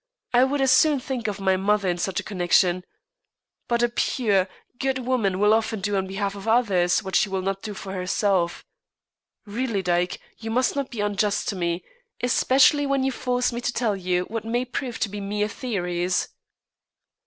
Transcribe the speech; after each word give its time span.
I 0.33 0.45
would 0.45 0.61
as 0.61 0.71
soon 0.71 0.99
think 0.99 1.27
of 1.27 1.39
my 1.39 1.57
mother 1.57 1.87
in 1.87 1.99
such 1.99 2.19
a 2.19 2.23
connection. 2.23 2.83
But 3.67 3.83
a 3.83 3.89
pure, 3.89 4.47
good 4.79 4.97
woman 4.97 5.37
will 5.37 5.53
often 5.53 5.79
do 5.79 5.95
on 5.95 6.07
behalf 6.07 6.33
of 6.33 6.47
others 6.47 7.03
what 7.03 7.15
she 7.15 7.29
will 7.29 7.43
not 7.43 7.61
do 7.61 7.75
for 7.75 7.93
herself. 7.93 8.65
Really, 9.45 9.83
Dyke, 9.83 10.19
you 10.39 10.49
must 10.49 10.75
not 10.75 10.89
be 10.89 11.01
unjust 11.01 11.47
to 11.49 11.55
me, 11.55 11.83
especially 12.23 12.87
when 12.87 13.03
you 13.03 13.11
force 13.11 13.53
me 13.53 13.61
to 13.61 13.71
tell 13.71 13.95
you 13.95 14.23
what 14.23 14.43
may 14.43 14.65
prove 14.65 14.97
to 15.01 15.07
be 15.09 15.21
mere 15.21 15.47
theories." 15.47 16.29